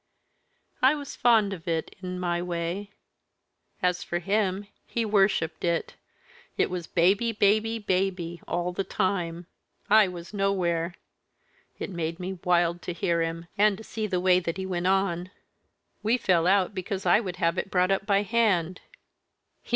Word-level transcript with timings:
I 0.81 0.95
was 0.95 1.15
fond 1.15 1.53
of 1.53 1.67
it, 1.67 1.95
in 2.01 2.19
my 2.19 2.41
way. 2.41 2.89
As 3.83 4.03
for 4.03 4.17
him, 4.17 4.65
he 4.87 5.05
worshipped 5.05 5.63
it; 5.63 5.93
it 6.57 6.71
was 6.71 6.87
baby, 6.87 7.31
baby, 7.33 7.77
baby! 7.77 8.41
all 8.47 8.71
the 8.73 8.83
time. 8.83 9.45
I 9.91 10.07
was 10.07 10.33
nowhere. 10.33 10.95
It 11.77 11.91
made 11.91 12.19
me 12.19 12.39
wild 12.43 12.81
to 12.81 12.93
hear 12.93 13.21
him, 13.21 13.45
and 13.59 13.77
to 13.77 13.83
see 13.83 14.07
the 14.07 14.19
way 14.19 14.39
that 14.39 14.57
he 14.57 14.65
went 14.65 14.87
on. 14.87 15.29
We 16.01 16.17
fell 16.17 16.47
out 16.47 16.73
because 16.73 17.05
I 17.05 17.19
would 17.19 17.35
have 17.35 17.59
it 17.59 17.69
brought 17.69 17.91
up 17.91 18.07
by 18.07 18.23
hand. 18.23 18.81